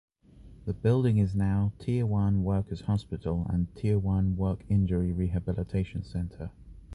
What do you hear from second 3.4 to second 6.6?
and Tianjin Work Injury Rehabilitation Center.